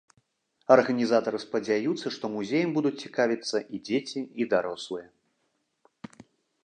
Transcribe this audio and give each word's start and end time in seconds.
Арганізатары 0.75 1.39
спадзяюцца, 1.43 2.07
што 2.15 2.25
музеем 2.37 2.73
будуць 2.77 2.95
цікавіцца 3.09 3.57
і 3.61 3.75
дзеці, 3.85 4.21
і 4.43 4.51
дарослыя. 4.55 5.07